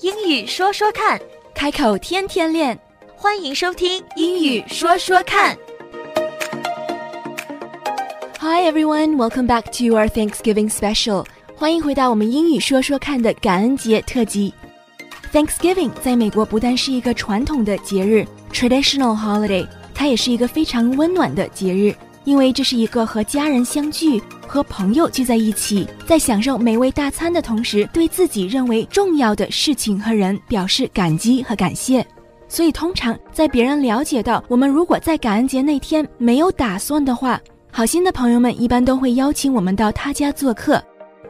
[0.00, 1.20] 英语说说看，
[1.54, 2.78] 开口天天练。
[3.16, 5.56] 欢迎收听英语说说看。
[8.40, 11.24] Hi everyone, welcome back to our Thanksgiving special.
[11.54, 14.52] 欢迎回到我们英语说说看的感恩节特辑。
[15.32, 21.94] Thanksgiving 在美国不但是一个传统的节日 （traditional holiday），它也是一个非常温暖的节日，
[22.24, 24.20] 因为这是一个和家人相聚、
[24.52, 32.06] 和朋友聚在一起，在享受美味大餐的同时，对自己认为重要的事情和人表示感激和感谢。
[32.48, 40.78] 所以，通常在别人了解到我们如果在感恩节那天没有打算的话，好心的朋友们一般都会邀请我们到他家做客。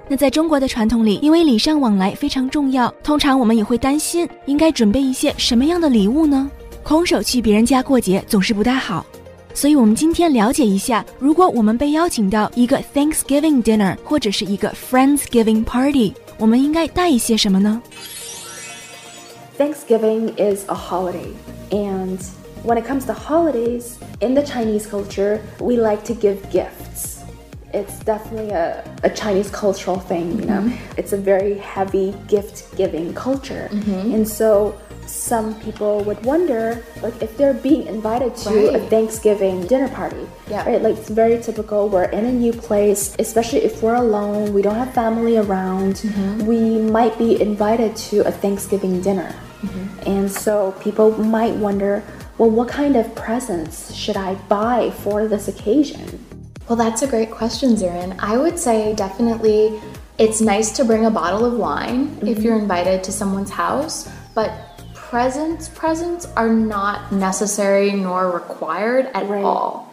[0.08, 6.50] 那在中国的传统里，因为礼尚往来非常重要，通常我们也会担心应该准备一些什么样的礼物呢？
[6.82, 9.06] 空手去别人家过节总是不太好。
[9.53, 17.81] 所以，我们今天了解一下，如果我们被邀请到一个 Thanksgiving dinner 或者是一个 Friendsgiving party，我们应该带一些什么呢？
[19.57, 21.33] Thanksgiving is a holiday,
[21.71, 22.19] and
[22.63, 27.10] when it comes to holidays, in the Chinese culture, we like to give gifts.
[27.72, 30.60] It's definitely a, a Chinese cultural thing, you know.
[30.60, 30.98] Mm-hmm.
[30.98, 33.68] It's a very heavy gift giving culture.
[33.72, 34.14] Mm-hmm.
[34.14, 39.88] And so some people would wonder like if they're being invited to a Thanksgiving dinner
[39.88, 40.26] party.
[40.48, 40.64] Yeah.
[40.68, 40.80] Right?
[40.80, 41.88] Like it's very typical.
[41.88, 45.96] We're in a new place, especially if we're alone, we don't have family around.
[45.96, 46.46] Mm-hmm.
[46.46, 49.34] We might be invited to a Thanksgiving dinner.
[50.06, 52.02] And so people might wonder,
[52.36, 56.21] well, what kind of presents should I buy for this occasion?
[56.67, 58.13] Well, that's a great question, Zarin.
[58.19, 59.79] I would say definitely
[60.17, 64.51] it's nice to bring a bottle of wine if you're invited to someone's house, but
[64.93, 69.43] presents presents are not necessary nor required at Right.
[69.43, 69.83] all.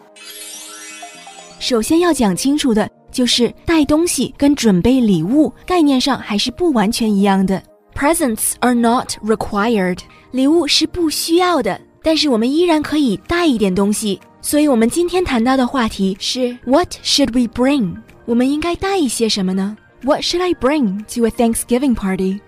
[1.61, 7.63] 首先要讲清楚的就是带东西跟准备礼物概念上还是不完全一样的。
[7.95, 10.01] Presents are not required，
[10.33, 14.21] 礼物是不需要的， 但是我们依然可以带一点东西。
[14.41, 17.97] 所以，我们今天谈到的话题是 What should we bring？
[18.27, 19.77] 我们应该带一些什么呢？
[20.03, 22.41] What should I bring to a Thanksgiving party？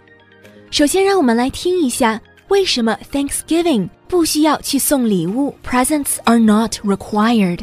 [0.71, 7.61] 首先，让我们来听一下为什么 Thanksgiving 不需要去送礼物，Presents are not required。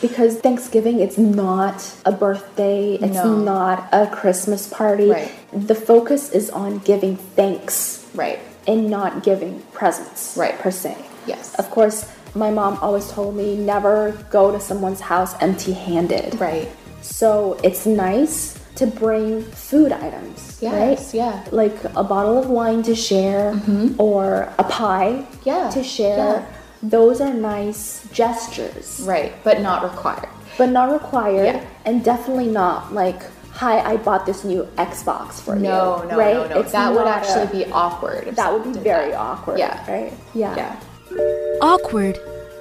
[0.00, 3.36] Because Thanksgiving it's not a birthday, it's No.
[3.42, 5.08] not a Christmas party.
[5.10, 5.28] Right.
[5.52, 8.38] The focus is on giving thanks Right.
[8.67, 10.57] and not giving presents Right.
[10.59, 10.95] per se.
[11.25, 11.55] Yes.
[11.55, 16.39] Of course, my mom always told me never go to someone's house empty-handed.
[16.39, 16.69] Right.
[17.01, 20.99] So it's nice to bring food items, right?
[21.13, 21.43] Yeah.
[21.51, 24.01] Like a bottle of wine to share mm-hmm.
[24.01, 26.17] or a pie Yeah, to share.
[26.17, 26.45] yeah.
[26.81, 30.27] Those are nice gestures, Right, but not required.
[30.57, 31.61] but not required Yeah.
[31.85, 33.21] and definitely not like,
[33.60, 36.34] "Hi, I bought this new Xbox for you." No, no, right?
[36.34, 36.62] no, no.
[36.62, 38.24] It's that would not actually a- be awkward.
[38.26, 39.18] if that would someone be did very that.
[39.18, 39.76] awkward, Yeah.
[39.88, 40.12] right?
[40.34, 40.54] Yeah.
[40.56, 40.72] Yeah.
[41.60, 42.16] awkward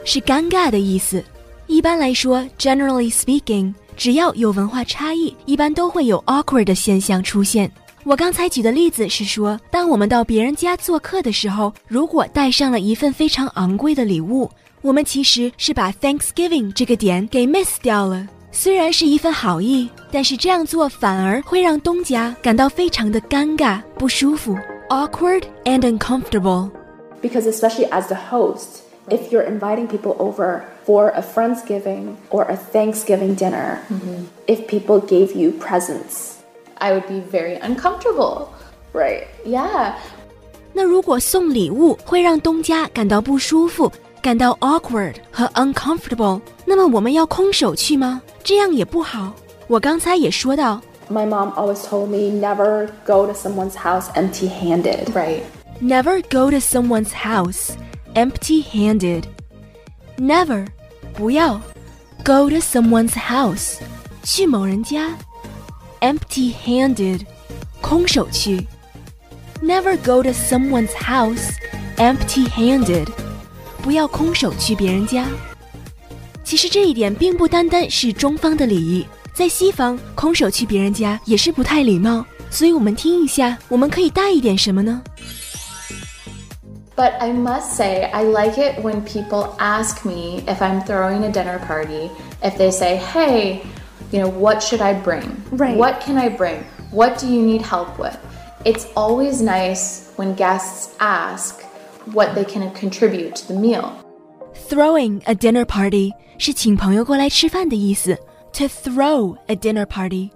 [0.06, 1.24] 是尴尬的意思。
[1.68, 7.70] 一般来说，generally speaking，只要有文化差异，一般都会有 awkward 的现象出现。
[8.06, 14.50] 我刚才举的例子是说，当我们到别人家做客的时候，如果带上了一份非常昂贵的礼物，
[14.82, 18.26] 我们其实是把 Thanksgiving 这个点给 miss 掉了。
[18.52, 24.58] 虽然是一份好意，但是这样做反而会让东家感到非常的尴尬、不舒服，
[24.90, 26.70] awkward and uncomfortable。
[27.22, 32.56] Because especially as the host, if you're inviting people over for a Friendsgiving or a
[32.56, 33.80] Thanksgiving dinner,
[34.48, 36.36] if people gave you presents,
[36.80, 38.50] I would be very uncomfortable.
[38.98, 39.28] right?
[39.46, 39.94] Yeah.
[40.74, 48.22] 那如果送礼物会让东家感到不舒服、 感到 awkward 和 uncomfortable，那么我们要空手去吗？
[48.44, 49.34] 这样也不好。
[49.68, 55.06] 我刚才也说到 My mom always told me never go to someone's house empty-handed.
[55.14, 55.42] Right.
[55.82, 57.72] ，never go to someone's house
[58.14, 60.68] empty-handed。Never，
[61.14, 61.62] 不要
[62.26, 63.78] go to someone's house，
[64.24, 65.18] 去某人家
[66.02, 67.22] empty-handed，
[67.80, 68.68] 空手去。
[69.62, 71.52] Never go to someone's house
[71.98, 73.08] empty-handed，
[73.82, 75.26] 不要空手去别人家。
[76.44, 82.26] 其实这一点并不单单是中方的礼仪，在西方，空手去别人家也是不太礼貌。
[82.50, 85.02] 所以我们听一下，我们可以带一点什么呢？
[86.96, 91.30] But I must say, I like it when people ask me if I'm throwing a
[91.30, 92.10] dinner party,
[92.42, 93.60] if they say, hey,
[94.12, 95.44] you know, what should I bring?
[95.52, 95.76] Right.
[95.76, 96.64] What can I bring?
[96.92, 98.18] What do you need help with?
[98.64, 101.61] It's always nice when guests ask
[102.14, 103.92] what they can contribute to the meal.
[104.70, 108.18] Throwing a dinner party 是请朋友过来吃饭的意思。
[108.54, 110.32] To throw a dinner party。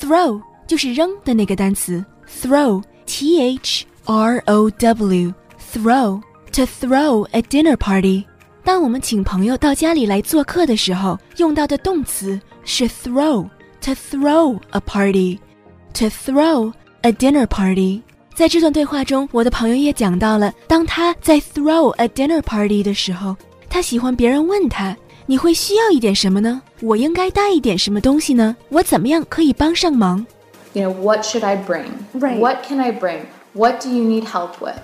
[0.00, 6.20] throw 就是扔的那个单词，throw，t h r o w，throw
[6.52, 8.24] to throw a dinner party。
[8.64, 16.72] 当我们请朋友到家里来做客的时候，用到的动词是 throw，to throw a party，to throw
[17.02, 18.02] a dinner party。
[18.40, 23.36] 在这段对话中，我的朋友也讲到了，当他在 throw a dinner party 的时候，
[23.68, 26.60] 他喜欢别人问他：“你会需要一点什么呢？
[26.82, 28.54] 我应该带一点什么东西呢？
[28.68, 30.26] 我怎么样可以帮上忙？”
[30.74, 31.86] You know, what should I bring?
[32.12, 32.38] Right.
[32.38, 33.20] What can I bring?
[33.54, 34.76] What do you need help with?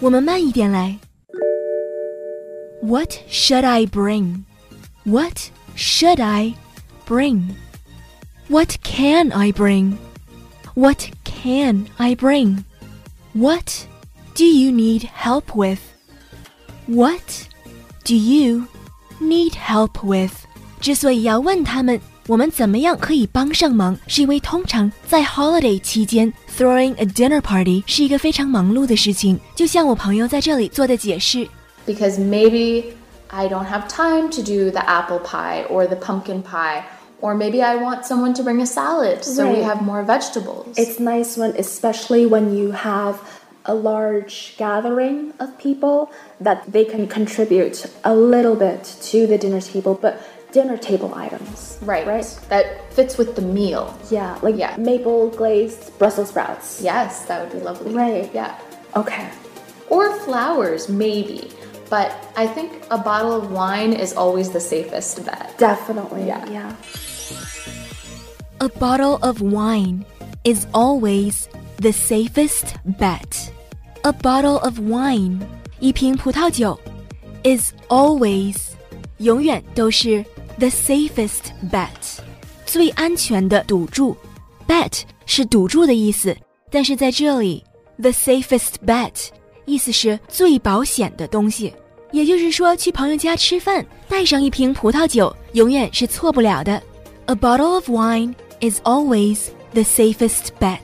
[0.00, 0.98] 我们慢一点来。
[2.82, 4.42] What should I bring?
[5.04, 6.54] What should I
[7.08, 7.54] bring?
[8.48, 9.96] What can I bring?
[10.74, 12.64] What can I bring?
[13.36, 13.86] What
[14.34, 15.80] do you need help with?
[16.86, 17.46] What
[18.04, 18.66] do you
[19.20, 20.32] need help with?
[20.80, 29.38] 之所以要问他们我们怎么样可以帮上忙，是因为通常在 holiday 期间，throwing a dinner party 是一个非常忙碌的事情。
[29.54, 31.48] 就像我朋友在这里做的解释
[31.86, 32.92] Because maybe
[33.28, 36.82] I don't have time to do the apple pie or the pumpkin pie.
[37.21, 40.77] Or maybe I want someone to bring a salad so we have more vegetables.
[40.77, 43.19] It's nice when, especially when you have
[43.65, 49.59] a large gathering of people, that they can contribute a little bit to the dinner
[49.59, 50.21] table, but
[50.53, 51.77] dinner table items.
[51.81, 52.07] right.
[52.07, 52.39] Right?
[52.49, 53.97] That fits with the meal.
[54.09, 54.75] Yeah, like Yeah.
[54.77, 56.81] maple glazed Brussels sprouts.
[56.81, 57.93] Yes, that would be lovely.
[57.93, 58.29] Right.
[58.33, 58.55] Yeah.
[58.95, 59.27] Okay.
[59.89, 61.51] Or flowers, maybe.
[61.88, 65.58] But I think a bottle of wine is always the safest bet.
[65.58, 66.26] Definitely.
[66.26, 66.44] Yeah.
[66.50, 66.72] yeah.
[68.60, 70.04] A bottle of wine
[70.44, 71.48] is always
[71.78, 73.52] the safest bet.
[74.04, 75.40] A bottle of wine,
[75.80, 76.78] 一瓶葡萄酒
[77.44, 78.56] is always
[79.18, 80.24] 永远都是
[80.58, 82.18] the safest bet，
[82.64, 84.16] 最安全的赌注。
[84.66, 86.36] Bet 是赌注的意思，
[86.70, 87.64] 但是在这里，
[87.98, 89.28] the safest bet
[89.67, 91.71] 意思是最保险的东西。
[92.11, 96.81] 也就是说，去朋友家吃饭，带上一瓶葡萄酒，永远是错不了的。
[97.25, 100.79] A bottle of wine is always the safest bet。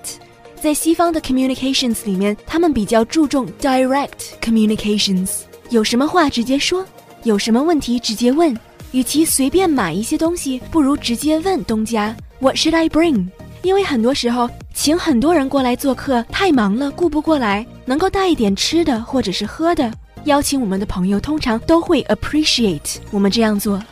[0.61, 6.85] 在西方的 communications 里面，他们比较注重 direct communications，有什么话直接说，
[7.23, 8.55] 有什么问题直接问。
[8.91, 13.29] 与其随便买一些东西，不如直接问东家 What should I bring？
[13.62, 19.90] 因为很多时候请很多人过来做客太忙了，顾不过来，能够带一点吃的或者是喝的，
[20.24, 23.82] 邀请我们的朋友通常都会 appreciate 我们这样做。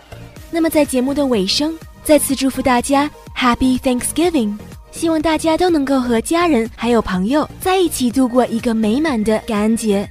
[0.51, 4.57] 那么在节目的尾声，再次祝福大家 Happy Thanksgiving！
[4.93, 10.09] 希望大家都能够和家人还有朋友在一起度过一个美满的感恩节。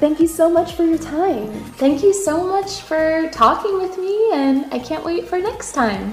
[0.00, 1.48] Thank you so much for your time.
[1.78, 6.12] Thank you so much for talking with me, and I can't wait for next time.